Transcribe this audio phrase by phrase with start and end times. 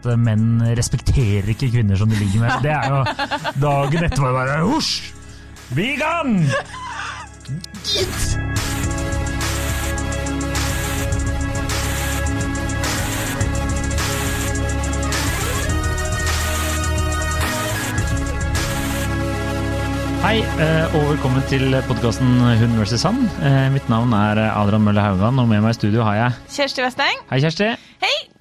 [0.00, 2.64] at menn respekterer ikke kvinner som de ligger med.
[2.64, 3.00] Det er jo
[3.60, 5.12] dagen etter etterpå bare Husj!
[5.76, 6.46] Vegan!
[7.86, 8.38] Gitt!
[20.20, 22.98] Hei, eh, og velkommen til podkasten Hun vs.
[23.00, 23.24] Sand.
[23.40, 26.84] Eh, Mitt navn er Adrian Mølle Haugan, og med meg i studio har jeg Kjersti
[26.84, 27.24] Westeng.
[27.32, 27.72] Hei, Kjersti.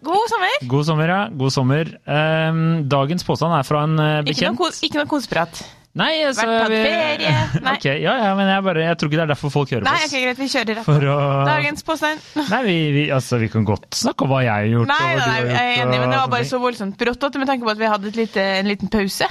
[0.04, 0.55] God sommer.
[0.71, 1.20] God sommer, ja.
[1.29, 1.91] God sommer.
[2.05, 2.61] Eh,
[2.91, 4.32] Dagens påstand er fra en bekjent.
[4.36, 5.61] Ikke noe, kos, ikke noe koseprat.
[6.00, 7.34] Nei, altså Vært på vi- ferie.
[7.66, 7.74] Nei.
[7.76, 9.96] Okay, ja, ja, men jeg, bare, jeg tror ikke det er derfor folk hører Nei,
[9.98, 10.24] på ok, oss.
[10.24, 12.24] greit, vi kjører rett å Dagens påstand.
[12.54, 14.92] Nei, vi, vi, altså, vi kan godt snakke om hva jeg har gjort.
[14.94, 16.98] Nei, og hva nei, du har jeg er enig, men det var bare så voldsomt
[17.04, 19.28] brått at med tanke på at vi hadde lite, en liten pause.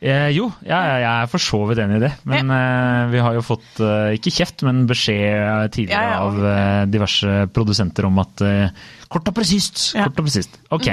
[0.00, 2.12] eh, Jo, ja, ja, jeg er for så vidt enig i det.
[2.32, 6.20] Men eh, vi har jo fått, eh, ikke kjeft, men beskjed tidligere Ja, ja.
[6.24, 8.68] av eh, diverse produsenter om at eh,
[9.10, 9.90] Kort og presist!
[9.98, 10.54] Kort og presist.
[10.70, 10.86] Ok.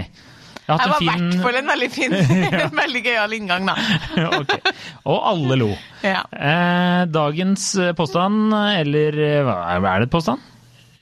[0.67, 2.13] Jeg var en i hvert fall en veldig fin,
[2.66, 3.76] en veldig gøyal inngang, da.
[4.41, 4.54] Ok.
[5.07, 5.70] Og alle lo.
[6.04, 6.26] Ja.
[6.35, 10.43] Eh, dagens eh, påstand, eller eh, hva er det påstand?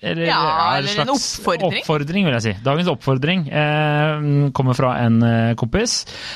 [0.05, 0.41] Eller, Ja,
[0.77, 1.79] eller en slags oppfordring.
[1.81, 2.51] Oppfordring, vil jeg si.
[2.61, 5.95] Dagens oppfordring eh, kommer fra en eh, kompis.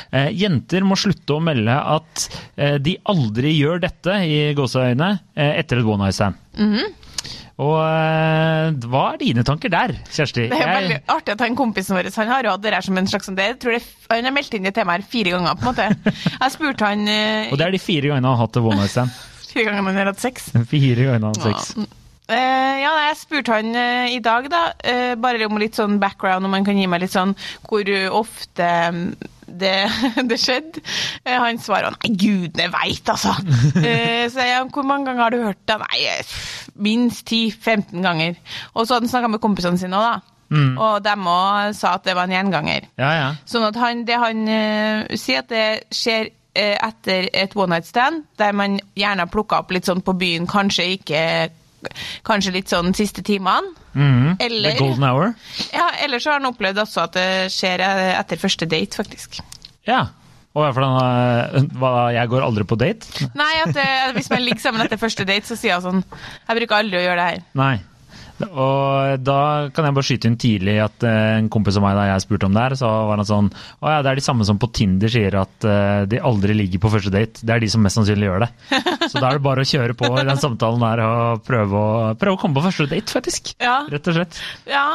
[0.10, 2.26] Eh, jenter må slutte å melde at
[2.82, 6.42] de aldri gjør dette, i gåseøyne, etter et one night stand.
[6.58, 6.96] Mhm.
[7.60, 10.46] Og eh, hva er dine tanker der, Kjersti?
[10.48, 13.10] Det er veldig artig at han kompisen vår han har hatt det der som en
[13.12, 15.68] slags sånn- det, jeg tror det, Han har meldt inn det temaet fire ganger, på
[15.68, 16.16] en måte.
[16.40, 18.80] Jeg spurte han eh, og det er de fire gangene han har hatt det one
[18.80, 19.12] night stand.
[19.52, 20.52] fire ganger han har hatt sex.
[20.72, 21.99] Fire ganger han har hatt sex.
[22.30, 26.46] Eh, ja, jeg spurte han uh, i dag, da, uh, bare om litt sånn background,
[26.46, 27.34] om han kan gi meg litt sånn
[27.66, 29.00] hvor ofte um,
[29.50, 29.74] det,
[30.30, 30.84] det skjedde.
[31.26, 33.34] Han svarer nei, gudene veit, altså.
[34.34, 35.80] så jeg, hvor mange ganger har du hørt det?
[35.82, 36.04] Nei,
[36.78, 38.38] minst 10-15 ganger.
[38.76, 40.36] Og så hadde han snakka med kompisene sine òg, da.
[40.50, 40.78] Mm.
[40.82, 42.86] Og dem òg sa at det var en gjenganger.
[42.98, 43.30] Ja, ja.
[43.50, 44.46] Sånn at han, det han
[45.18, 49.74] sier at det skjer etter et one night stand, der man gjerne har plukka opp
[49.74, 51.22] litt sånn på byen, kanskje ikke
[52.28, 53.74] Kanskje litt sånn siste timene.
[53.96, 55.34] Mm, Eller- The golden hour.
[55.74, 59.40] Ja, ellers har han opplevd også at det skjer eh, etter første date, faktisk.
[59.88, 60.08] Ja.
[60.58, 63.28] Og for eh, hva, jeg går aldri på date?
[63.38, 66.04] Nei, at eh, hvis man ligger sammen etter første date, så sier han sånn
[66.50, 67.44] Jeg bruker aldri å gjøre det her.
[67.60, 67.76] Nei.
[68.48, 69.40] Og da
[69.76, 72.48] kan jeg bare skyte inn tidlig at eh, en kompis av meg da jeg spurte
[72.48, 74.70] om det her, så var han sånn Å ja, det er de samme som på
[74.76, 77.44] Tinder sier at eh, de aldri ligger på første date.
[77.44, 78.50] Det er de som mest sannsynlig gjør det.
[79.12, 82.14] Så da er det bare å kjøre på i den samtalen der og prøve å,
[82.20, 83.54] prøve å komme på første date, faktisk.
[83.62, 83.80] Ja.
[83.92, 84.40] Rett og slett.
[84.70, 84.86] Ja,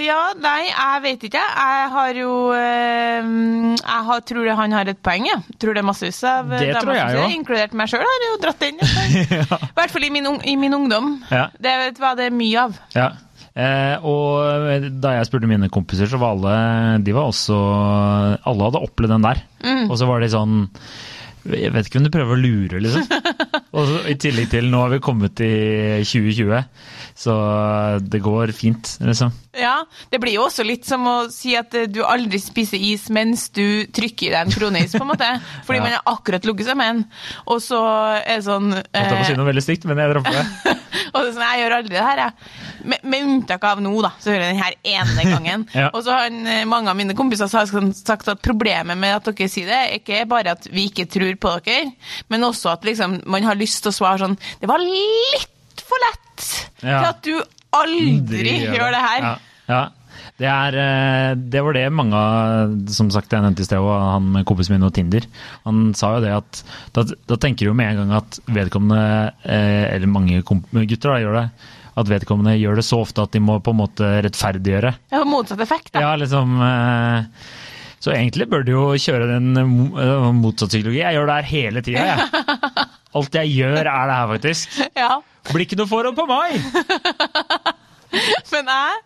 [0.00, 1.42] ja, nei, jeg vet ikke.
[1.42, 3.30] Jeg har jo eh,
[3.76, 5.56] Jeg har, tror han har et poeng, jeg.
[5.60, 7.26] Tror det er massevis av Det tror jeg jo.
[7.36, 8.80] Inkludert meg sjøl har jo dratt den.
[9.26, 11.16] I hvert fall i min, i min ungdom.
[11.32, 11.48] Ja.
[11.60, 12.78] Det vet hva det er mye av.
[12.94, 13.10] Ja.
[13.56, 16.56] Eh, og da jeg spurte mine kompiser, så var alle
[17.00, 19.40] De var også Alle hadde opplevd den der.
[19.64, 19.86] Mm.
[19.88, 20.58] Og så var de sånn
[21.48, 23.06] Jeg vet ikke om du prøver å lure, liksom.
[23.72, 26.62] og så, I tillegg til nå har vi kommet til 2020,
[27.16, 27.34] så
[28.04, 29.32] det går fint, liksom.
[29.56, 33.06] Ja, Det blir jo også litt som å si at eh, du aldri spiser is
[33.08, 35.30] mens du trykker i deg en kronis, på en måte.
[35.66, 35.84] Fordi Ja.
[35.86, 37.04] man har akkurat ligget en.
[37.46, 37.80] Og så
[38.20, 40.36] er det sånn Holdt jeg på å si eh, noe veldig stygt, men jeg dropper
[40.36, 40.74] det.
[41.16, 42.52] Og det er sånn, jeg gjør aldri det her, jeg.
[42.86, 44.10] Med, med unntak av nå, da.
[44.20, 45.64] Så gjør jeg den her ene gangen.
[45.76, 45.88] Ja.
[45.96, 49.26] Og så har han, eh, mange av mine kompiser sånn sagt at problemet med at
[49.32, 51.90] dere sier det, er ikke bare at vi ikke tror på dere,
[52.32, 56.02] men også at liksom, man har lyst til å svare sånn Det var litt for
[56.08, 56.48] lett
[56.82, 56.98] Ja.
[57.00, 57.36] til at du
[57.76, 59.22] aldri gjør det her.
[59.22, 59.36] Ja.
[59.68, 59.84] ja.
[60.36, 63.88] Det, er, eh, det var det mange av Som sagt, jeg nevnte i sted, og
[63.96, 65.24] han kompisen min og Tinder.
[65.64, 66.60] Han sa jo det at
[66.96, 71.38] da, da tenker du med en gang at vedkommende, eh, eller mange gutter da, gjør
[71.40, 71.46] det,
[71.96, 74.92] at vedkommende gjør det så ofte at de må på en måte rettferdiggjøre.
[75.14, 76.02] Ja, motsatt effekt, da.
[76.04, 77.24] Ja, liksom eh,
[78.04, 81.00] Så egentlig bør du jo kjøre den mo- motsatt psykologi.
[81.00, 82.86] Jeg gjør det her hele tida, jeg.
[83.16, 84.78] Alt jeg gjør, er det her, faktisk.
[84.98, 85.10] Ja.
[85.52, 86.60] Blir ikke noe forhold på meg!
[88.54, 89.00] Men jeg,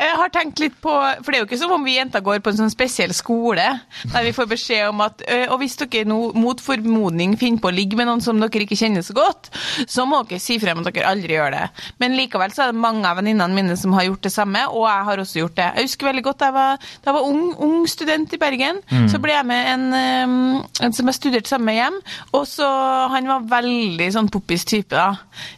[0.00, 2.40] jeg har tenkt litt på For det er jo ikke som om vi jenter går
[2.44, 3.66] på en sånn spesiell skole
[4.12, 7.74] der vi får beskjed om at Og hvis dere nå mot formodning finner på å
[7.74, 9.50] ligge med noen som dere ikke kjenner så godt,
[9.88, 11.64] så må dere si frem at dere aldri gjør det.
[12.02, 14.86] Men likevel så er det mange av venninnene mine som har gjort det samme, og
[14.88, 15.68] jeg har også gjort det.
[15.76, 18.80] Jeg husker veldig godt da jeg var, da jeg var ung, ung student i Bergen,
[19.10, 19.86] så ble jeg med en,
[20.86, 22.00] en som jeg studerte sammen med hjem,
[22.36, 22.70] og så
[23.16, 25.12] Han var veldig sånn poppis type, da.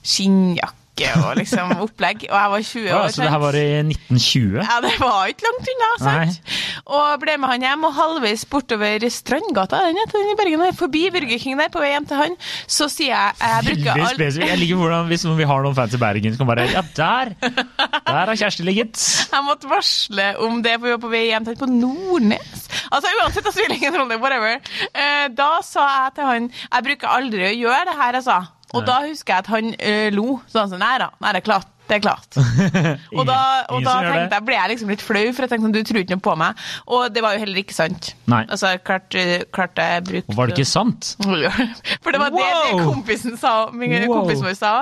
[0.06, 0.76] Skinnjakke
[1.22, 2.24] og liksom opplegg.
[2.28, 3.12] Og jeg var 20 Ja, år.
[3.14, 4.58] så det her var i 1920?
[4.62, 6.54] Ja, det var ikke langt unna, sant?
[6.88, 11.04] Og ble med han hjem, og halvveis bortover Strandgata, den heter den i Bergen, forbi
[11.14, 12.36] Burger King der, på vei hjem til han,
[12.66, 14.24] så sier jeg Jeg bruker all...
[14.48, 17.32] Jeg liker hvordan hvis vi har noen fans i Bergen som kan bare Ja, der!
[17.42, 18.98] Der har Kjersti ligget!
[19.32, 22.66] Jeg måtte varsle om det, for vi var på vei hjem til han på Nordnes.
[22.90, 24.16] Altså Uansett, det spiller ingen rolle.
[24.22, 24.58] Whatever.
[24.92, 28.38] Eh, da sa jeg til han Jeg bruker aldri å gjøre det her, altså.
[28.74, 30.40] Og da husker jeg at han eh, lo.
[30.54, 31.68] han sa, Nei da, nei, det er klart.
[31.88, 32.36] Det er klart.
[33.16, 33.36] Og da,
[33.72, 36.02] og da tenkte jeg, ble jeg liksom litt flau, for jeg tenkte sånn, du tror
[36.02, 36.58] ikke noe på meg.
[36.92, 38.10] Og det var jo heller ikke sant.
[38.28, 38.42] Nei.
[38.44, 39.16] Altså, klart,
[39.56, 41.14] klart jeg brukte var det ikke sant?
[42.04, 44.18] For det var det, det kompisen sa, min Wow.
[44.18, 44.74] kompisen vår sa.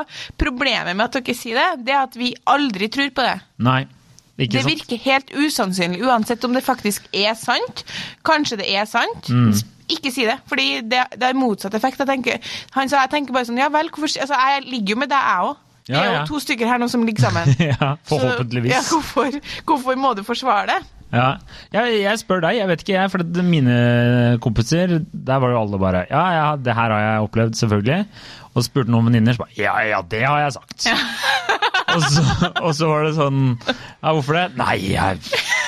[0.42, 3.36] Problemet med at dere sier det, det er at vi aldri tror på det.
[3.62, 3.84] Nei.
[4.36, 4.72] Ikke Det sant?
[4.74, 7.86] virker helt usannsynlig, uansett om det faktisk er sant.
[8.26, 9.30] Kanskje det er sant.
[9.30, 9.54] Mm.
[9.92, 12.00] Ikke si det, fordi det, det er motsatt effekt.
[12.02, 15.00] Jeg tenker, han sa jeg tenker bare sånn, ja vel, hvorfor, altså, jeg ligger jo
[15.04, 15.62] med deg, jeg òg.
[15.86, 16.24] Det Ja, er jo ja.
[16.26, 17.52] to stykker her nå som ligger sammen.
[17.70, 18.72] ja, forhåpentligvis.
[18.74, 19.36] Så, ja, hvorfor,
[19.68, 20.80] hvorfor må du forsvare det?
[21.14, 21.28] Ja,
[21.70, 23.76] jeg, jeg spør deg, jeg vet ikke jeg, for mine
[24.42, 28.00] kompiser, der var jo alle bare Ja, ja, det her har jeg opplevd, selvfølgelig.
[28.56, 30.88] Og spurte noen venninner, så bare Ja, ja, det har jeg sagt.
[31.94, 32.24] og, så,
[32.64, 33.40] og så var det sånn
[33.70, 34.44] Ja, hvorfor det?
[34.58, 35.22] Nei, jeg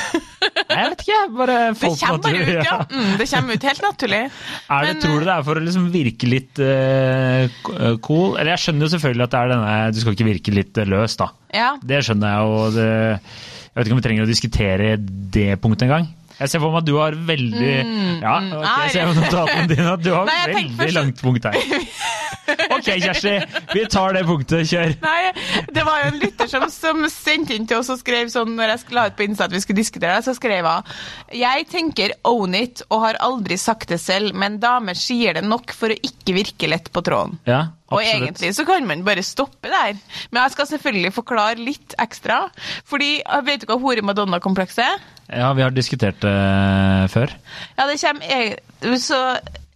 [0.09, 1.31] Jeg vet ikke, jeg.
[1.39, 2.77] Bare Det folk kommer bare naturlig, ut, ja.
[2.93, 4.21] Mm, det kommer ut helt naturlig.
[4.29, 8.37] Er det, Men, tror du det er for å liksom virke litt uh, cool?
[8.37, 10.89] Eller jeg skjønner jo selvfølgelig at det er denne Du skal ikke virke litt eh,
[10.89, 11.31] løs, da.
[11.55, 11.71] Ja.
[11.81, 12.87] Det skjønner jeg, jo.
[12.87, 14.95] jeg vet ikke om vi trenger å diskutere
[15.39, 16.09] det punktet engang.
[16.39, 17.73] Jeg ser for meg at du har veldig
[18.23, 21.49] Ja, okay, jeg ser på notatene dine at du har Nei, veldig først- langt punkt
[21.51, 21.59] her.
[22.49, 23.33] Ok, Kjersti,
[23.75, 24.63] vi tar det punktet.
[24.71, 24.95] Kjør.
[25.03, 25.33] Nei,
[25.75, 28.73] det var jo en lytter som, som sendte inn til oss og skrev sånn når
[28.73, 30.89] jeg la ut på Insta at vi skulle diskutere det, så skrev hun
[31.37, 35.75] Jeg tenker own it og har aldri sagt det selv, men damer sier det nok
[35.77, 37.37] for å ikke virke lett på tråden.
[37.49, 38.23] Ja, Og absolutt.
[38.23, 39.97] egentlig så kan man bare stoppe der.
[40.31, 42.43] Men jeg skal selvfølgelig forklare litt ekstra.
[42.89, 43.15] Fordi,
[43.47, 45.07] vet du hva hore Madonna-komplekset er?
[45.29, 47.33] Ja, vi har diskutert det før.
[47.77, 49.19] Ja, det kommer så,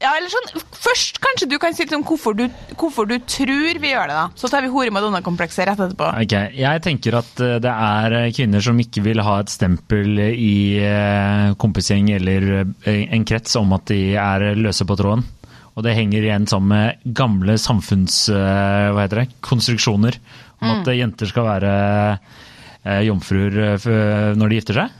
[0.03, 2.47] ja, eller sånn, Først kanskje du kan si litt om hvorfor du,
[2.81, 4.17] hvorfor du tror vi gjør det.
[4.19, 4.25] da.
[4.37, 6.09] Så tar vi hore Madonna-komplekset rett etterpå.
[6.25, 10.19] Ok, Jeg tenker at eh, det er eh, kvinner som ikke vil ha et stempel
[10.33, 15.25] i eh, kompisgjeng eller eh, en krets om at de er løse på tråden.
[15.73, 18.27] Og det henger igjen sammen med gamle samfunns...
[18.33, 20.19] eh.
[20.61, 21.77] Om at eh, jenter skal være
[22.13, 24.99] eh, jomfruer eh, når de gifter seg.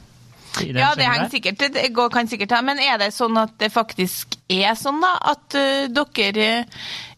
[0.69, 4.37] Ja, det sikkert, det går, kan sikkert ha, men er det sånn at det faktisk
[4.53, 5.15] er sånn, da?
[5.33, 6.51] At uh, dere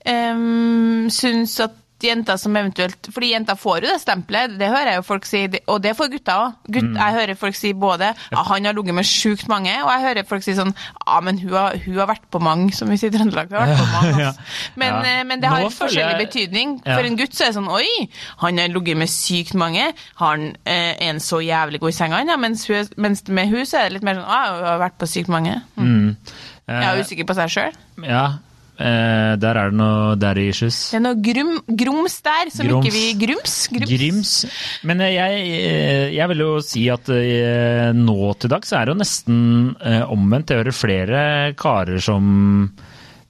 [0.07, 1.75] um, syns at
[2.05, 5.43] jenter som eventuelt Fordi jenter får jo det stempelet, det hører jeg jo folk si,
[5.67, 6.55] og det får gutter òg.
[6.69, 6.97] Gutt, Mm.
[7.01, 10.27] Jeg hører folk si både ja, han har ligget med sjukt mange, og jeg hører
[10.29, 13.11] folk si sånn ja, men hun har, hun har vært på mange, som vi sier
[13.13, 13.49] i Trøndelag.
[13.51, 14.33] Hun har Ja.
[14.77, 15.03] men, Ja.
[15.21, 16.75] eh, men det har føler forskjellig jeg- betydning.
[16.85, 16.97] Ja.
[16.99, 18.09] For en gutt så er det sånn oi,
[18.39, 22.17] han har ligget med sykt mange, har han eh, en så jævlig god i senga,
[22.17, 24.65] han, ja, mens, hun, mens med hun så er det litt mer sånn ah, hun
[24.65, 25.61] har vært på sykt mange.
[25.77, 25.85] Mm.
[25.85, 26.17] Mm.
[26.69, 27.75] Jeg er Eh, usikker på seg sjøl.
[28.09, 28.39] ja,
[28.79, 30.79] eh, der er det noe daddy issues.
[30.93, 32.87] Det er noe grum, grums der som Grums.
[32.87, 33.57] ikke vi Grums?
[33.75, 34.33] Grims.
[34.89, 35.45] Men eh, jeg,
[36.17, 39.39] jeg vil jo si at eh, nå til dags er det jo nesten
[39.81, 40.51] eh, omvendt.
[40.55, 41.23] Jeg hører flere
[41.59, 42.27] karer som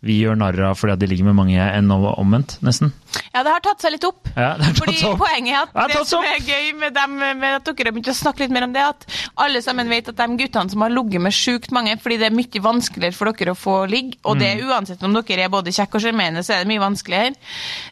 [0.04, 2.92] vi gjør narr av fordi at de ligger med mange, enn omvendt, nesten.
[3.34, 4.28] Ja, det har tatt seg litt opp.
[4.34, 5.18] Ja, det har tatt Fordi opp.
[5.22, 8.10] Poenget er at Det det som er gøy med, dem, med at dere har begynt
[8.12, 9.06] å snakke litt mer om det, at
[9.44, 12.36] alle sammen vet at de guttene som har ligget med sjukt mange, fordi det er
[12.36, 14.58] mye vanskeligere for dere å få ligge, og det Mm.
[14.58, 17.34] er uansett om dere er både kjekke og sjarmerende, så er det mye vanskeligere,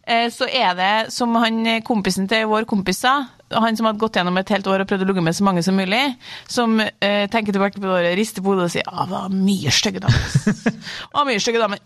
[0.07, 4.17] eh, så er det, som han kompisen til vår kompis sa, han som hadde gått
[4.19, 6.03] gjennom et helt år og prøvd å ligge med så mange som mulig,
[6.51, 9.35] som eh, tenker tilbake på det året, rister på hodet og sier ah, det var
[9.35, 10.29] mye stygge damer.
[10.29, 11.27] ass.
[11.33, 11.83] Mye stygge damer.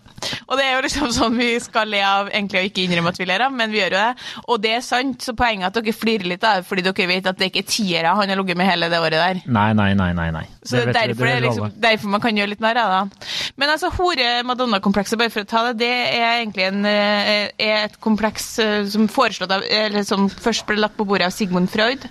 [0.47, 3.21] Og det er jo liksom sånn vi skal le av, egentlig, og ikke innrømme at
[3.21, 4.29] vi ler av, men vi gjør jo det.
[4.47, 7.09] Og det er sant, så poenget er at dere flirer litt av det, fordi dere
[7.11, 9.43] vet at det ikke er tiere han har ligget med hele det året der.
[9.47, 10.13] Nei, nei, nei.
[10.17, 10.45] nei, nei.
[10.67, 13.29] Så Det vi, derfor, det er liksom, derfor man kan gjøre litt narr av det.
[13.57, 18.01] Men altså, hore-Madonna-komplekset, bare for å ta det, det er egentlig en, eh, er et
[18.03, 22.05] kompleks eh, som, foreslått av, eller som først ble lagt på bordet av Sigmund Freud,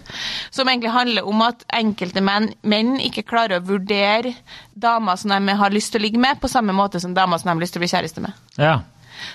[0.49, 4.33] som egentlig handler om at enkelte menn, menn ikke klarer å vurdere
[4.73, 7.51] damer som de har lyst til å ligge med, på samme måte som damer som
[7.51, 8.33] de har lyst til å bli kjæreste med.
[8.57, 8.79] Ja.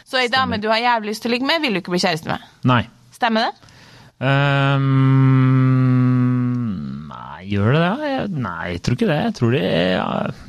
[0.05, 2.02] Så ei dame du har jævlig lyst til å ligge med, vil du ikke bli
[2.02, 2.40] kjæreste med.
[2.67, 2.83] Nei.
[3.14, 3.52] Stemmer det?
[4.21, 4.90] Ehm,
[7.21, 8.41] nei, gjør det det?
[8.41, 9.17] Nei, jeg tror ikke det.
[9.27, 10.07] Jeg tror de ja,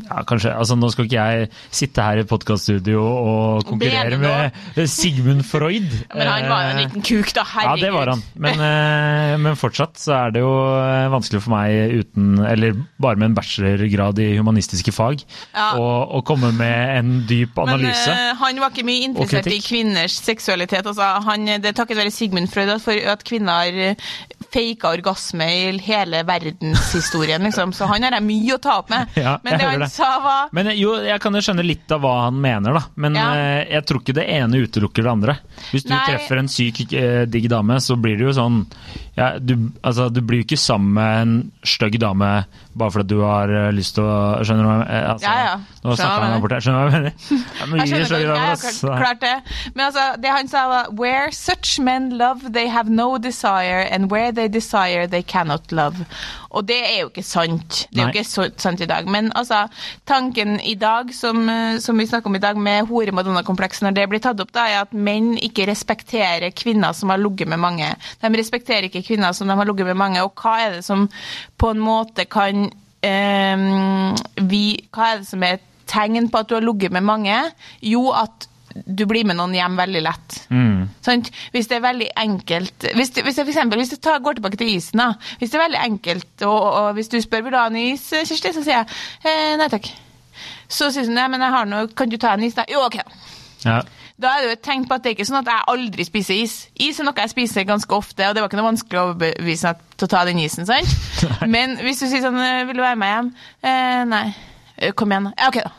[0.08, 5.44] ja, kanskje Altså, nå skal ikke jeg sitte her i podkaststudio og konkurrere med Sigmund
[5.48, 5.90] Freud.
[6.16, 7.44] Men han var jo en Eh, liten kuk, da.
[7.52, 7.82] Herregud.
[7.82, 8.24] Ja, det var han.
[8.48, 13.20] Men, eh, men fortsatt så er det jo eh, vanskelig for meg uten, eller bare
[13.20, 15.26] med en bachelorgrad i humanistiske fag,
[15.56, 15.72] Ja.
[15.78, 15.88] å,
[16.20, 18.08] å komme med en dyp analyse.
[18.10, 20.88] Men han var ikke mye interessert i kvinners seksualitet.
[20.88, 23.96] Altså, han, det er takket være Sigmund Freud at, for at kvinner
[24.52, 27.74] faka orgasme i hele verdenshistorien, liksom.
[27.74, 29.08] Så han har jeg mye å ta opp med.
[29.22, 29.90] Ja, Men det han det.
[29.94, 32.84] sa var Men eh, jo, jeg kan jo skjønne litt av hva han mener, da.
[32.96, 33.28] Men Ja.
[33.38, 35.38] eh, jeg tror ikke det ene utelukker det andre.
[35.72, 36.04] Hvis du Nei.
[36.10, 38.66] treffer en syk, eh, digg dame, så blir det jo sånn
[39.18, 41.32] ja, du, altså, du blir jo ikke sammen med en
[41.68, 42.30] stygg dame
[42.80, 45.00] bare fordi du har eh, lyst til å Skjønner du hva?
[45.12, 45.56] Altså, Ja, ja.
[45.84, 46.60] Nå snakker han der borte.
[46.64, 47.14] Skjønner du hva jeg mener?
[47.20, 49.34] Det er mye skjønner stygge damer, ja, klart, klart det.
[49.76, 54.12] Men altså, det han sa var Where such men love, they have no desire, and
[54.12, 56.06] where they desire, they cannot love.
[56.52, 57.86] Og det er jo ikke sant.
[57.92, 58.14] Det er Nei.
[58.18, 59.08] jo ikke sant i dag.
[59.12, 59.64] Men altså,
[60.10, 64.08] tanken i dag, som, eh, som vi snakker om i dag, med hore-madonna-komplekset, når det
[64.12, 67.90] blir tatt opp, da, er at menn ikke respekterer kvinner som har ligget med mange.
[68.22, 71.08] De respekterer ikke kvinner som de har ligget med mange, og hva er det som
[71.58, 72.68] på en måte kan
[73.04, 73.68] eh,
[74.52, 77.38] vi, Hva er det som er et tegn på at du har ligget med mange?
[77.82, 78.51] Jo, at
[78.86, 80.38] du blir med noen hjem veldig lett.
[80.54, 80.90] Mm.
[81.06, 84.22] Sånn, Hvis det er veldig enkelt Hvis, det, hvis, jeg for eksempel, hvis du tar,
[84.24, 85.14] går tilbake til isen, da.
[85.40, 88.08] Hvis det er veldig enkelt, og, og hvis du spør vil du ha en is,
[88.12, 88.88] Kjersti, så sier jeg
[89.26, 89.90] eh, nei takk.
[90.72, 92.66] Så sier hun nei, men jeg har noe, kan du ta en is, da?
[92.72, 93.02] Jo, ok.
[93.66, 93.82] Ja.
[94.22, 96.06] Da er det jo et tegn på at det er ikke sånn at jeg aldri
[96.06, 96.56] spiser is.
[96.82, 99.72] Is er noe jeg spiser ganske ofte, og det var ikke noe vanskelig å overbevise
[99.72, 100.96] meg til å ta den isen, sant?
[101.56, 103.32] Men hvis du sier sånn, eh, vil du være med hjem?
[103.66, 104.26] Eh, nei.
[104.78, 105.32] Eh, Kom igjen.
[105.38, 105.74] Ja, ok da.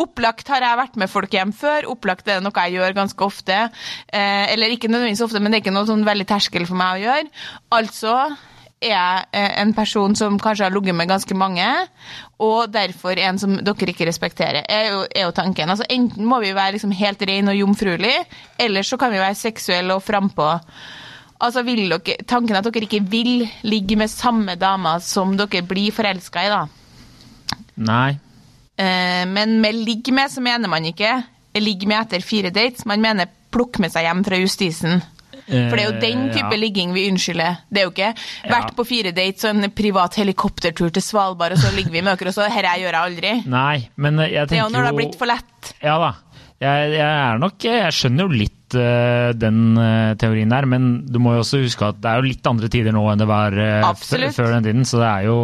[0.00, 1.90] Opplagt har jeg vært med folk hjem før.
[1.92, 3.60] Opplagt er det noe jeg gjør ganske ofte.
[4.08, 6.96] Eh, eller ikke nødvendigvis ofte, men det er ikke noe sånn veldig terskel for meg
[6.96, 7.30] å gjøre.
[7.78, 8.16] Altså
[8.84, 11.68] er jeg eh, en person som kanskje har ligget med ganske mange,
[12.42, 15.70] og derfor en som dere ikke respekterer, er jo, er jo tanken.
[15.70, 18.26] Altså Enten må vi være liksom helt ren og jomfruelige,
[18.60, 20.50] eller så kan vi være seksuelle og frampå.
[21.44, 25.94] Altså vil dere, Tanken at dere ikke vil ligge med samme dama som dere blir
[25.94, 26.62] forelska i, da.
[27.74, 28.12] Nei.
[28.76, 31.16] Eh, men med ligg med så mener man ikke
[31.62, 35.02] ligg med etter fire dates, man mener plukk med seg hjem fra justisen.
[35.44, 36.58] For det er jo den Eh, type ja.
[36.58, 37.58] ligging vi unnskylder.
[37.70, 38.14] Det er jo ikke
[38.48, 38.74] vært Ja.
[38.78, 42.28] på fire dates og en privat helikoptertur til Svalbard, og så ligger vi med dere,
[42.28, 43.32] og så dette gjør jeg aldri.
[43.46, 45.74] Nei, men jeg tenker jo Det er jo når det har blitt for lett.
[45.82, 46.12] Ja da.
[46.64, 51.18] Jeg, jeg er nok Jeg skjønner jo litt eh, den eh, teorien der, men du
[51.22, 53.56] må jo også huske at det er jo litt andre tider nå enn det var
[53.58, 53.88] eh,
[54.34, 54.84] før den tiden.
[54.88, 55.36] Så det er jo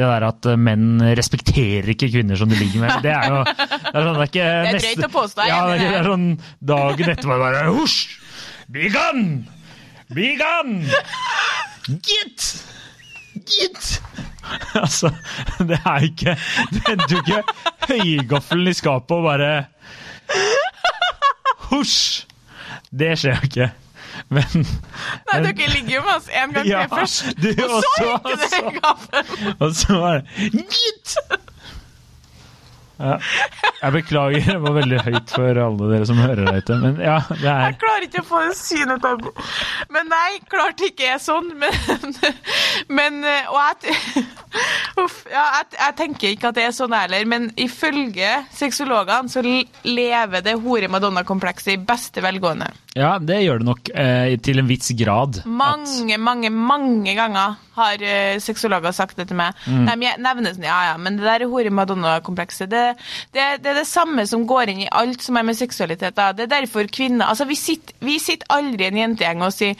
[0.00, 3.40] det der at menn respekterer ikke kvinner som de ligger med, det er jo
[3.90, 5.76] Det er, sånn, det er ikke Det er drøyt å påstå, Ja, er det er,
[5.76, 6.00] ikke- det det.
[6.00, 6.28] er sånn
[6.72, 7.98] dagen etterpå bare Husj!
[8.70, 9.24] Be gone!
[10.14, 10.76] Be gone!
[12.06, 12.46] Get!
[13.50, 13.90] Get!
[14.74, 15.10] Altså,
[15.68, 16.32] det er ikke
[16.72, 17.42] Det henter jo ikke
[17.90, 19.50] høygaffelen i skapet og bare
[21.70, 22.24] Husj!
[22.90, 23.70] Det skjer jo ikke.
[24.34, 28.26] Men Nei, dere ligger jo med oss en gang Ja, først, du og så også,
[28.26, 28.58] gikk det altså.
[28.58, 29.54] i gaffen.
[29.60, 31.14] Og så var det Gitt!
[33.00, 33.16] Ja.
[33.80, 36.80] Jeg beklager, det var veldig høyt for alle dere som hører der.
[36.82, 39.22] Men ja, det er Jeg klarer ikke å få det synet av
[39.94, 41.48] Men nei, klart ikke er sånn.
[41.60, 42.12] Men,
[43.00, 44.26] men Og jeg
[45.00, 45.22] Uff.
[45.30, 49.42] Ja, jeg, jeg tenker ikke at det er sånn heller, men ifølge sexologene så
[49.86, 52.68] lever det hore-madonna-komplekset i beste velgående.
[52.98, 55.40] Ja, det gjør det nok eh, til en viss grad.
[55.40, 59.58] At, Mange, mange, mange ganger har uh, sexologer sagt det til meg.
[59.66, 59.86] Mm.
[59.88, 62.84] De nevner sånn, ja ja, men det der hore-madonna-komplekset, det,
[63.36, 66.16] det, det er det samme som går inn i alt som er med seksualitet.
[66.18, 66.32] Da.
[66.36, 69.78] Det er derfor kvinner Altså, vi sitter, vi sitter aldri i en jentegjeng og sier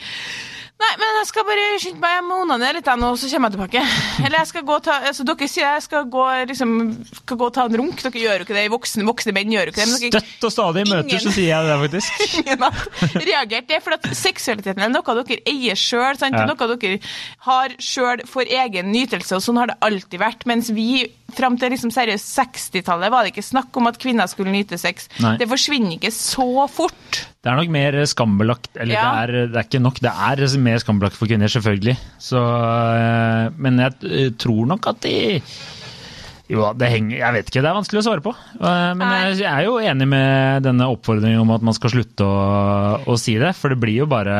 [0.81, 3.57] Nei, men jeg skal bare skynde meg Jeg må onanere litt, nå, så kommer jeg
[3.57, 3.83] tilbake.
[4.25, 6.73] Eller jeg skal gå ta altså, Dere sier jeg skal gå, liksom,
[7.21, 8.01] skal gå og ta en runk.
[8.01, 8.65] Dere gjør jo ikke det.
[8.73, 9.99] Voksne, voksne menn gjør jo ikke det.
[10.07, 12.23] Dere, Støtt og stadig i møter, så sier jeg det, faktisk.
[12.41, 13.69] ingen har reagert.
[13.69, 16.17] Det er fordi at seksualiteten er noe dere eier sjøl.
[16.21, 16.45] Ja.
[16.49, 16.97] noe dere
[17.47, 20.47] har sjøl for egen nytelse, og sånn har det alltid vært.
[20.49, 24.53] Mens vi fram til liksom seriøst 60-tallet var det ikke snakk om at kvinner skulle
[24.53, 25.07] nyte sex.
[25.23, 25.37] Nei.
[25.39, 27.21] Det forsvinner ikke så fort.
[27.41, 29.03] Det er nok mer skambelagt Eller Ja.
[29.09, 31.97] det, er, det er ikke nok, det er mer skambelagt for kvinner, selvfølgelig.
[32.21, 35.15] Så, eh, men jeg eh, tror nok at de
[36.51, 38.31] jo, det henger Jeg vet ikke, det er vanskelig å svare på.
[38.59, 39.19] Eh, Men Nei.
[39.39, 42.41] jeg er jo enig med denne oppfordringen om at man skal slutte å,
[43.07, 43.53] å si det.
[43.55, 44.35] For det blir jo bare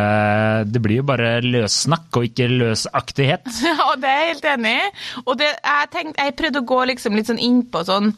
[0.68, 3.48] Det blir jo bare løssnakk og ikke løsaktighet.
[3.88, 4.92] og det er jeg helt enig i.
[5.24, 8.12] Og det, jeg, tenkte, jeg prøvde å gå liksom litt sånn innpå sånn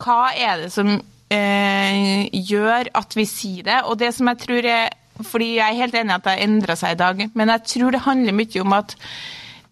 [0.00, 0.96] Hva er det som
[1.34, 3.82] eh, gjør at vi sier det?
[3.88, 6.44] Og det som jeg tror er Fordi jeg er helt enig i at det har
[6.44, 8.92] endra seg i dag, men jeg tror det handler mye om at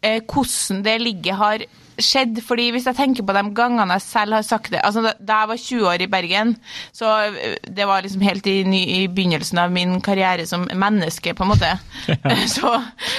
[0.03, 1.67] eh, hvordan det ligger, har
[2.03, 2.41] skjedd.
[2.45, 5.49] fordi hvis jeg tenker på de gangene jeg selv har sagt det altså Da jeg
[5.49, 6.57] var 20 år i Bergen,
[6.93, 11.35] så eh, det var liksom helt i, ny, i begynnelsen av min karriere som menneske,
[11.35, 11.73] på en måte.
[12.57, 12.75] Så,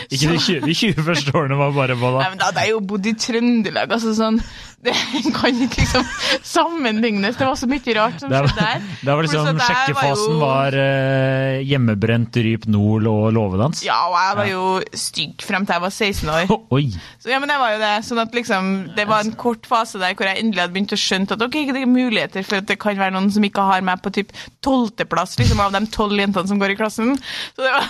[0.09, 2.23] Ikke de 20, de 20 første årene var bare hva da?
[2.25, 4.41] Nei, men da hadde jeg jo bodd i Trøndelag, altså sånn
[4.85, 4.93] Det
[5.33, 6.03] kan ikke liksom
[6.45, 7.35] sammenlignes.
[7.39, 8.83] Det var så mye rart som skjedde var, der.
[9.01, 13.81] det var liksom der Sjekkefasen jo- var eh, hjemmebrent ryp nord og låvedans.
[13.85, 16.53] Ja, og jeg var jo stygg frem til jeg var 16 år.
[16.77, 16.85] Oi!
[17.19, 17.91] Så ja, men jeg var jo det.
[18.07, 21.01] Sånn at liksom, det var en kort fase der hvor jeg endelig hadde begynt å
[21.01, 23.81] skjønne at ok, det er muligheter for at det kan være noen som ikke har
[23.89, 24.31] meg på typ
[24.65, 27.15] tolvteplass liksom, av de tolv jentene som går i klassen.
[27.57, 27.89] Så det var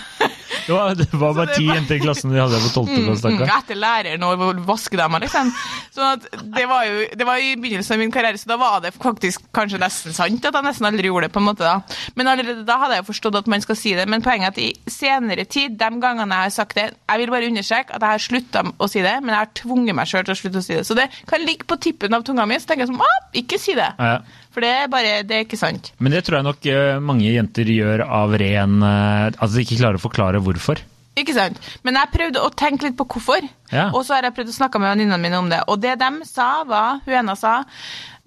[0.68, 3.52] Det var, det var bare ti jenter i klassen de hadde på tolvteplass, Mm, stakkar.
[3.60, 5.52] etter læreren og vaskedama, liksom.
[5.96, 6.26] Sånn at
[6.56, 9.48] det, var jo, det var i begynnelsen av min karriere, så da var det faktisk
[9.56, 11.34] kanskje nesten sant at jeg nesten aldri gjorde det.
[11.34, 11.80] på en måte da.
[12.16, 14.08] Men allerede da hadde jeg jo forstått at man skal si det.
[14.10, 17.32] Men poenget er at i senere tid, de gangene jeg har sagt det Jeg vil
[17.34, 20.26] bare understreke at jeg har slutta å si det, men jeg har tvunget meg sjøl
[20.28, 20.84] til å slutte å si det.
[20.88, 23.62] Så det kan ligge på tippen av tunga mi, så tenker jeg sånn ah, ikke
[23.62, 23.90] si det.
[23.98, 24.20] Ja.
[24.54, 25.92] For det er bare Det er ikke sant.
[26.02, 29.82] Men det tror jeg nok eh, mange jenter gjør av ren eh, Altså de ikke
[29.82, 30.82] klarer å forklare hvorfor.
[31.18, 31.58] Ikke sant?
[31.86, 33.46] Men jeg prøvde å tenke litt på hvorfor.
[33.72, 33.90] Ja.
[33.92, 35.64] Og så har jeg prøvd å snakke med venninnene mine om det.
[35.72, 37.60] Og det de sa, var Hun ene sa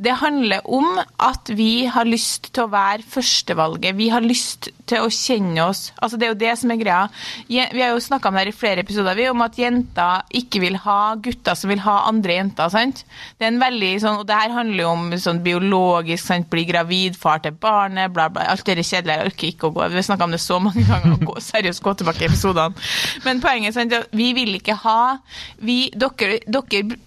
[0.00, 3.96] det handler om at vi har lyst til å være førstevalget.
[3.98, 7.00] Vi har lyst til å kjenne oss Altså Det er jo det som er greia.
[7.48, 10.62] Vi har jo snakka om det her i flere episoder, vi, om at jenter ikke
[10.62, 12.70] vil ha gutter som vil ha andre jenter.
[12.72, 13.04] sant?
[13.38, 16.48] Det er en veldig sånn, Og det her handler jo om sånn biologisk, sant?
[16.50, 18.48] bli gravid, far til barnet, bla, bla.
[18.54, 19.18] Alt det kjedelige.
[19.20, 21.20] Jeg orker ikke å gå Vi har snakka om det så mange ganger.
[21.28, 22.88] Gå, seriøst, gå tilbake i episodene.
[23.26, 25.18] Men poenget er at vi vil ikke ha
[25.60, 26.98] vi, dere, dere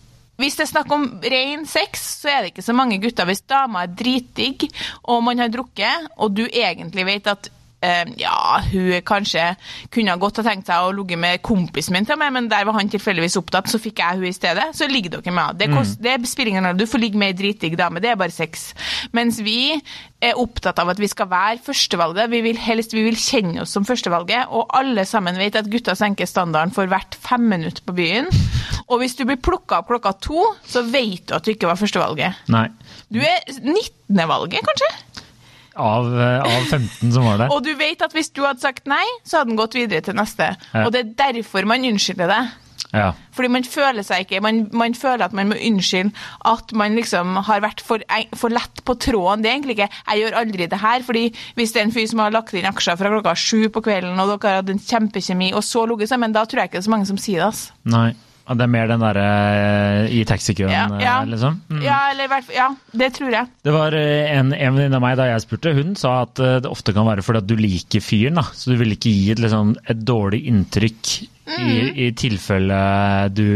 [0.42, 3.28] hvis det er snakk om ren sex, så er det ikke så mange gutter.
[3.30, 4.66] Hvis dama er dritdigg,
[5.04, 7.52] og man har drukket, og du egentlig vet at
[8.20, 9.50] ja, hun kanskje
[9.94, 12.78] kunne godt ha tenkt seg å ligge med kompisen min til meg, men der var
[12.78, 14.70] han tilfeldigvis opptatt, så fikk jeg hun i stedet.
[14.78, 15.60] Så ligger dere med henne.
[15.60, 16.80] Det, kost, det spiller ingen rolle.
[16.80, 18.72] Du får ligge med ei dritdigg dame, det er bare sex.
[19.16, 19.74] Mens vi
[20.24, 22.32] er opptatt av at vi skal være førstevalget.
[22.32, 25.98] Vi vil helst vi vil kjenne oss som førstevalget, og alle sammen vet at gutta
[26.00, 28.30] senker standarden for hvert fem minutter på byen.
[28.88, 31.80] Og hvis du blir plukka opp klokka to, så vet du at du ikke var
[31.80, 32.46] førstevalget.
[32.54, 32.68] Nei.
[33.14, 34.92] Du er 19.-valget, kanskje?
[35.76, 37.54] Av, eh, av 15 som var der.
[37.54, 40.14] Og du vet at hvis du hadde sagt nei, så hadde den gått videre til
[40.18, 40.52] neste.
[40.74, 40.84] Ja.
[40.86, 42.44] Og det er derfor man unnskylder det.
[42.94, 43.08] Ja.
[43.34, 46.12] Fordi man føler seg ikke Man, man føler at man må unnskylde
[46.46, 48.04] at man liksom har vært for,
[48.38, 49.42] for lett på tråden.
[49.42, 51.02] Det er egentlig ikke Jeg gjør aldri det her.
[51.02, 51.24] fordi
[51.56, 54.20] hvis det er en fyr som har lagt inn aksjer fra klokka sju på kvelden,
[54.20, 56.84] og dere har hatt en kjempekjemi, og så ligget sammen, da tror jeg ikke det
[56.84, 57.50] er så mange som sier det.
[57.50, 57.74] altså.
[57.86, 58.14] Nei.
[58.44, 59.26] Ja, Det er mer den derre
[60.04, 61.14] eh, i taxikøen, Ja, ja.
[61.22, 61.62] eh, liksom?
[61.70, 61.82] Mm.
[61.86, 62.70] Ja, eller i hvert fall Ja,
[63.04, 63.48] det tror jeg.
[63.64, 66.68] Det var eh, en, en venninne av meg da jeg spurte, hun sa at det
[66.72, 68.36] ofte kan være fordi at du liker fyren.
[68.42, 71.14] da, Så du vil ikke gi et, liksom, et dårlig inntrykk
[71.60, 72.78] i, i tilfelle
[73.36, 73.48] du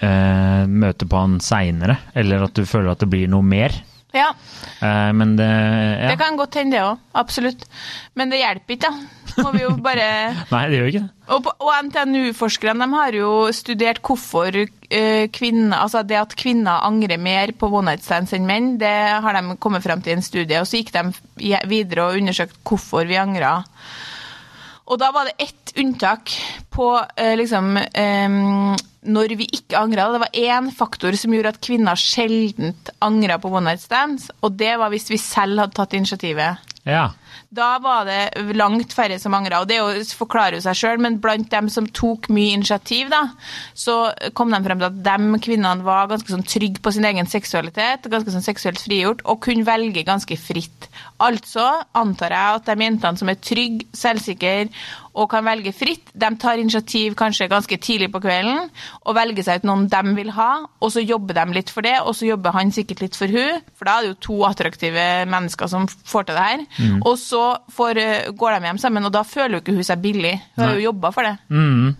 [0.00, 3.74] eh, møter på han seinere, eller at du føler at det blir noe mer.
[4.14, 4.30] Ja,
[4.84, 6.08] Eh, men det ja.
[6.10, 6.98] Det kan godt hende, det òg.
[7.16, 7.62] Absolutt.
[8.18, 9.23] Men det hjelper ikke, da.
[9.40, 10.06] Må vi jo bare
[10.54, 11.10] Nei, det gjør ikke det.
[11.34, 17.20] Og, og NTNU-forskerne de har jo studert hvorfor eh, kvinner, altså det at kvinner angrer
[17.20, 18.74] mer på one night stands enn menn.
[18.80, 18.94] Det
[19.24, 20.60] har de kommet frem til i en studie.
[20.60, 23.56] Og så gikk de videre og undersøkte hvorfor vi angra.
[24.84, 26.34] Og da var det ett unntak
[26.74, 28.36] på eh, liksom eh,
[29.04, 30.10] når vi ikke angra.
[30.12, 34.56] Det var én faktor som gjorde at kvinner sjelden angra på one night stands, og
[34.60, 36.72] det var hvis vi selv hadde tatt initiativet.
[36.84, 37.10] Ja.
[37.54, 40.98] Da var det langt færre som angra, og det er jo- forklarer jo seg sjøl,
[41.00, 43.28] men blant dem som tok mye initiativ, da,
[43.74, 47.26] så kom de frem til at de kvinnene var ganske sånn trygge på sin egen
[47.26, 50.88] seksualitet, ganske sånn seksuelt frigjort, og kunne velge ganske fritt.
[51.20, 54.68] Altså antar jeg at de jentene som er trygge, selvsikre
[55.14, 58.68] og kan velge fritt, de tar initiativ kanskje ganske tidlig på kvelden
[59.06, 62.00] og velger seg ut noen de vil ha, og så jobber de litt for det,
[62.02, 65.04] og så jobber han sikkert litt for hun, for da er det jo to attraktive
[65.30, 66.64] mennesker som får til det her.
[67.06, 70.02] Og så får, eh, går de hjem sammen, og da føler jo ikke hun seg
[70.04, 70.34] billig.
[70.56, 71.36] Hun har jo jobba for det.
[71.50, 71.94] Mm.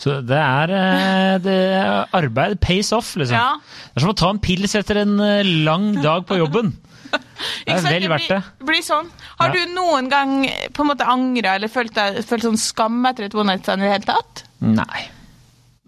[0.00, 3.36] Så det er, eh, det er arbeid pays off, liksom.
[3.36, 3.58] Ja.
[3.90, 6.72] Det er som å ta en pils etter en eh, lang dag på jobben.
[7.66, 8.36] Det er vel verdt det.
[8.60, 9.06] blir, blir sånn.
[9.40, 9.64] Har Ja.
[9.64, 10.34] du noen gang
[10.76, 11.96] på en måte angra eller følt,
[12.28, 14.42] følt sånn skam etter et one night stand i det hele tatt?
[14.60, 15.02] Nei.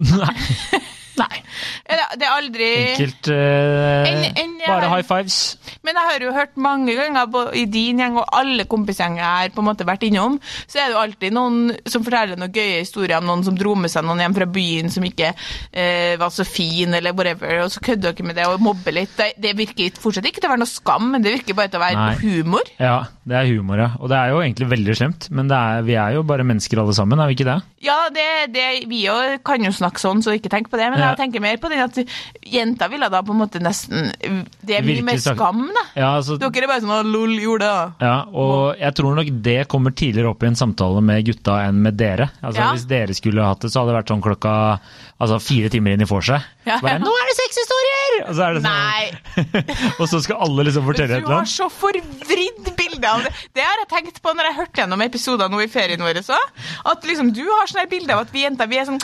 [0.23, 0.35] Nei.
[1.19, 1.43] Nei.
[2.17, 5.37] Det er aldri Enkelt uh, En- en- Bare high fives.
[5.85, 9.27] Men jeg har jo hørt mange ganger på, i din gjeng og alle kompisgjenger jeg
[9.49, 10.37] har på en måte vært innom,
[10.71, 11.57] så er det jo alltid noen
[11.91, 14.93] som forteller noen gøye historier om noen som dro med seg noen hjem fra byen
[14.95, 18.63] som ikke uh, var så fin, eller whatever, og så kødder dere med det og
[18.63, 19.13] mobber litt.
[19.19, 21.83] Det, det virker fortsatt ikke til å være noe skam, men det virker bare til
[21.83, 22.15] å være Nei.
[22.23, 22.73] humor.
[22.79, 22.97] Ja,
[23.29, 23.91] det er humor, ja.
[23.99, 26.81] Og det er jo egentlig veldig slemt, men det er, vi er jo bare mennesker
[26.85, 27.59] alle sammen, er vi ikke det?
[27.83, 31.02] Ja, det, det, vi òg kan jo snakke sånn, så ikke tenk på det, men
[31.03, 31.11] Ja.
[31.13, 31.99] jeg tenker mer på den at
[32.55, 34.11] jenter ville da på en måte nesten
[34.63, 35.85] Det er mye mer skam, da.
[35.99, 38.07] Ja, altså, Dere er bare sånn «Å, 'lol, gjorde det', da.
[38.07, 41.83] ja, og jeg tror nok det kommer tidligere opp i en samtale med gutta enn
[41.83, 42.31] med dere.
[42.43, 42.73] Altså, Ja.
[42.73, 44.53] Hvis dere skulle hatt det, så hadde det vært sånn klokka
[45.19, 46.43] altså, fire timer inn i vorset.
[46.67, 46.79] Ja.
[46.79, 46.99] ja.
[47.03, 49.05] 'Nå er det sexhistorier!' Og så er det sånn Nei.
[50.01, 53.33] Og så skal alle liksom fortelle et Du har så forvridd bilde av det.
[53.57, 56.61] Det har jeg tenkt på når jeg hørte gjennom episoder nå i ferien vår òg.
[56.93, 59.01] At liksom du har sånne bilder av at vi jenter vi er sånn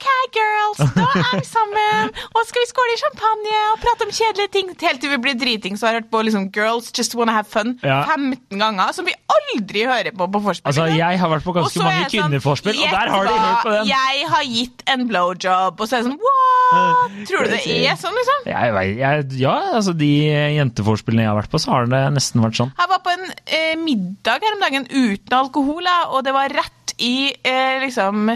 [0.00, 2.10] OK, girls, da er vi sammen.
[2.32, 4.70] Og skal vi skåle i champagne og prate om kjedelige ting.
[4.80, 7.50] Helt til vi blir driting, så har jeg hørt på liksom Girls Just Wanna Have
[7.52, 7.98] Fun Ja.
[8.08, 10.70] 15 ganger, som vi aldri hører på på vorspiel.
[10.70, 13.74] Altså, jeg har vært på ganske mange sånn, kvinneforspill, og der har de hørt på
[13.76, 13.90] den.
[13.90, 15.80] Jeg har gitt en blowjob.
[15.84, 17.20] Og så er det sånn What?
[17.28, 18.48] Tror du det er sånn, liksom?
[18.48, 20.10] Jeg, jeg, ja, altså de
[20.56, 22.72] jenteforspillene jeg har vært på, så har det nesten vært sånn.
[22.78, 26.94] Jeg var på en eh, middag her om dagen uten alkohol, og det var rett
[27.00, 28.28] i eh, liksom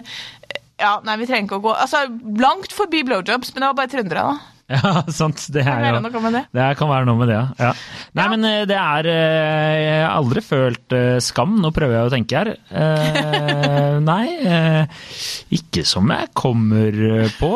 [0.80, 2.00] Ja, nei, vi trenger ikke å gå Altså,
[2.40, 4.50] langt forbi blowjobs, men det var bare trøndere, da.
[4.74, 5.42] Ja, sant.
[5.52, 6.68] Det er jo det.
[6.78, 7.48] Kan være noe med det, ja.
[7.60, 7.72] ja.
[8.16, 11.58] Nei, men eh, det er eh, Jeg har aldri følt eh, skam.
[11.60, 12.52] Nå prøver jeg å tenke her.
[14.08, 14.86] Nei,
[15.54, 16.96] ikke som jeg kommer
[17.36, 17.52] på.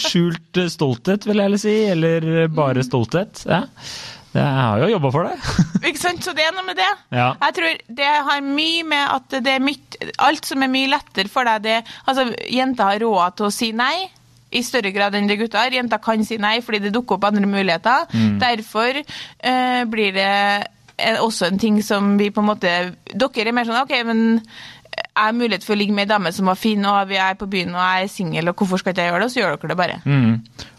[0.00, 1.78] Skjult stolthet, vil jeg si.
[1.94, 3.46] Eller bare stolthet.
[3.48, 3.64] Ja.
[4.34, 5.54] Jeg har jo jobba for det.
[5.88, 6.24] Ikke sant?
[6.26, 6.90] Så det er noe med det.
[7.14, 7.28] Ja.
[7.38, 11.30] Jeg tror det har mye med at det er mye Alt som er mye lettere
[11.30, 11.76] for deg, det
[12.10, 14.08] Altså, jenter har råd til å si nei.
[14.54, 15.74] I større grad enn det gutter har.
[15.74, 18.06] Jenter kan si nei fordi det dukker opp andre muligheter.
[18.42, 20.30] Derfor eh, blir det
[20.98, 22.74] eh, også en ting som vi på en måte
[23.14, 24.24] Dere er mer sånn OK, men
[24.94, 27.34] jeg har mulighet for å ligge med ei dame som var fin, og vi er
[27.38, 29.26] på byen og jeg er singel, og hvorfor skal ikke jeg gjøre det?
[29.26, 29.96] Og så gjør dere det bare.
[30.04, 30.34] Mm.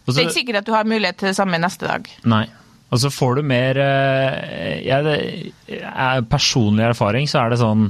[0.06, 2.08] Også, Det er ikke sikkert at du har mulighet til det samme neste dag.
[2.24, 2.46] Nei.
[2.94, 7.88] Og så får du mer eh, jeg, er Personlig erfaring så er det sånn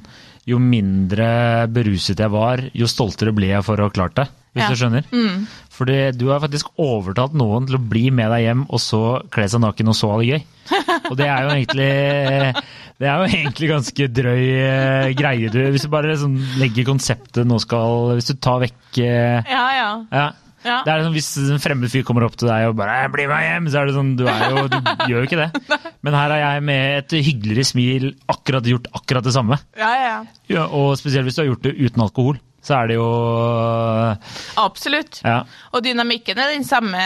[0.48, 1.28] Jo mindre
[1.74, 4.28] beruset jeg var, jo stoltere ble jeg for å ha klart det.
[4.56, 4.70] Hvis Ja.
[4.72, 5.08] du skjønner?
[5.76, 9.02] Fordi du har faktisk overtalt noen til å bli med deg hjem og så
[9.34, 10.44] kle seg naken og så ha det gøy.
[11.12, 11.90] Og det er jo egentlig
[13.02, 15.50] det er jo egentlig ganske drøy eh, greie.
[15.52, 19.66] Du, hvis du bare sånn legger konseptet nå skal Hvis du tar vekk eh, Ja,
[19.76, 19.90] ja.
[20.16, 20.30] ja.
[20.66, 20.80] Ja.
[20.86, 23.28] Det er sånn, Hvis en fremmed fyr kommer opp til deg og bare «Eh, 'bli
[23.30, 24.80] med hjem', så er det sånn Du, er jo, du
[25.12, 25.80] gjør jo ikke det.
[26.02, 29.60] Men her har jeg med et hyggeligere smil akkurat gjort akkurat det samme.
[29.78, 30.18] Ja, ja,
[30.50, 30.66] ja.
[30.74, 33.10] Og spesielt hvis du har gjort det uten alkohol, så er det jo
[34.58, 35.22] Absolutt.
[35.26, 35.44] Ja.
[35.74, 37.02] Og dynamikken er den samme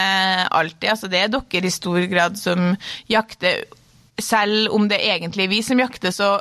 [0.48, 0.88] alltid.
[0.94, 2.72] Altså, det er dere i stor grad som
[3.10, 3.66] jakter.
[4.20, 6.38] Selv om det er egentlig vi som jakter, så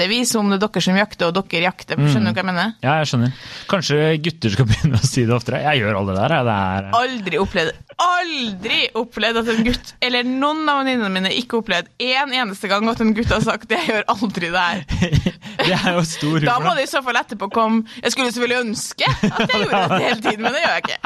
[0.00, 2.00] later vi som det er dere som jakter, og dere jakter.
[2.00, 2.72] Skjønner du hva jeg mener?
[2.80, 3.34] ja, jeg skjønner.
[3.68, 5.62] Kanskje gutter skal begynne å si det oftere.
[5.66, 6.36] Jeg gjør alle det der.
[6.50, 11.58] Det er, Aldri opplevd aldri opplevd at en gutt, eller noen av venninnene mine, ikke
[11.60, 14.84] opplevd en eneste gang at en gutt har sagt 'jeg gjør aldri det her'.
[15.68, 18.64] det er jo stor Da må det i så fall etterpå komme Jeg skulle selvfølgelig
[18.64, 21.00] ønske at jeg gjorde det hele tiden, men det gjør jeg ikke.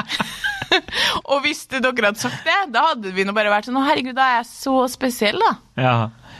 [1.31, 4.15] Og hvis dere hadde sagt det, da hadde vi nå bare vært sånn Å, herregud,
[4.15, 5.51] da er jeg så spesiell, da.
[5.75, 5.95] Ja.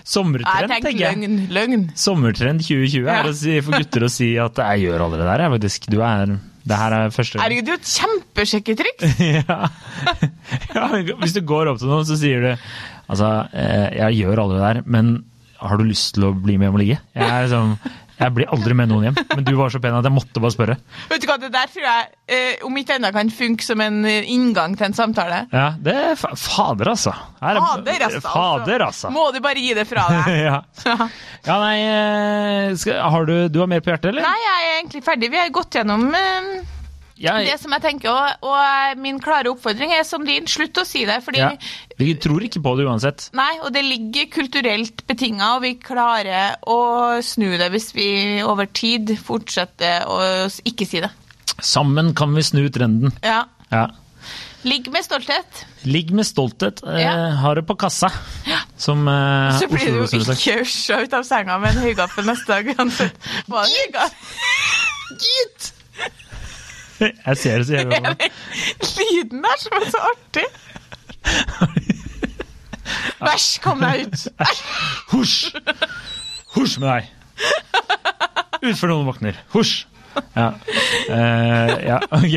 [0.06, 1.18] Sommertrend, tenkte tenker jeg.
[1.18, 1.38] løgn.
[1.56, 1.86] Løgn.
[1.98, 3.22] Sommertrend 2020 Ja.
[3.24, 5.42] er si, for gutter å si at 'jeg gjør aldri det der'.
[5.46, 5.88] Jeg, faktisk.
[5.90, 6.26] Du er,
[6.66, 7.44] det her er første gang.
[7.46, 9.20] Herregud, det er jo et kjempesjekketriks.
[9.50, 9.70] ja.
[10.76, 12.52] ja, hvis du går opp til noen, så sier du
[13.06, 15.10] Altså, eh, jeg gjør aldri det der, men
[15.62, 16.96] har du lyst til å bli med hjem og ligge?
[17.14, 17.76] Jeg, er liksom,
[18.20, 20.54] jeg blir aldri med noen hjem, men du var så pen at jeg måtte bare
[20.56, 20.76] spørre.
[21.10, 23.98] Vet du hva, Det der tror jeg, eh, om ikke annet, kan funke som en
[24.08, 25.42] eh, inngang til en samtale.
[25.52, 27.12] Ja, det er fa Fader, altså.
[27.42, 28.22] Her er- Fader, altså.
[28.30, 29.12] Fader, altså.
[29.12, 30.32] Må du bare gi det fra deg.
[30.48, 30.62] ja.
[30.86, 34.24] ja, nei eh, skal, Har du Du har mer på hjertet, eller?
[34.26, 35.32] Nei, jeg er egentlig ferdig.
[35.36, 36.50] Vi har gått gjennom eh,
[37.16, 40.84] Jeg, det som jeg tenker, og, og min klare oppfordring er som din, slutt å
[40.88, 41.22] si det.
[41.24, 41.52] fordi ja.
[41.96, 43.30] Vi tror ikke på det uansett.
[43.40, 48.08] Nei, og det ligger kulturelt betinga, og vi klarer å snu det hvis vi
[48.44, 50.18] over tid fortsetter å
[50.68, 51.12] ikke si det.
[51.64, 53.16] Sammen kan vi snu trenden.
[53.24, 53.46] Ja.
[53.72, 53.86] Ja.
[54.66, 55.62] Ligg med stolthet.
[55.86, 56.82] Ligg med stolthet.
[56.84, 57.14] Eh, Ja.
[57.40, 58.10] Har det på kassa,
[58.76, 63.16] som eh, Så blir du ikke ut av senga med en høygaffel neste dag uansett.
[63.48, 64.12] Høygaffel?
[65.22, 65.72] Gitt!
[67.28, 68.28] Jeg ser det så jævlig meg.
[68.96, 70.48] Lyden der som er så artig.
[73.26, 74.26] Bæsj, kom deg ut.
[75.12, 75.52] Husj!
[76.56, 77.12] Husj med deg!
[78.66, 79.38] Ut før noen våkner.
[79.56, 79.86] Husj!
[80.36, 80.52] Ja.
[81.10, 82.36] Uh, ja, ok.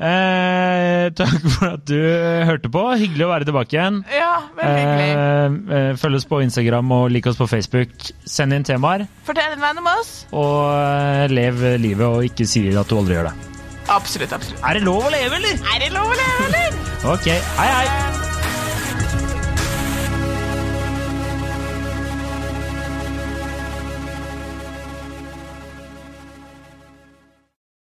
[0.00, 1.98] Eh, takk for at du
[2.48, 2.84] hørte på.
[2.96, 4.00] Hyggelig å være tilbake igjen.
[4.08, 5.10] Ja, veldig hyggelig.
[5.10, 7.92] Eh, eh, følg oss på Instagram og lik oss på Facebook.
[8.24, 10.14] Send inn temaer, Fortell en venn om oss.
[10.32, 13.49] og eh, lev livet og ikke si at du aldri gjør det.
[13.90, 14.62] Absolutt, absolutt.
[14.62, 15.58] Er det lov å leve, eller?
[15.74, 16.80] Er det lov å leve, eller?
[17.10, 17.26] Ok,
[17.58, 18.09] hei hei!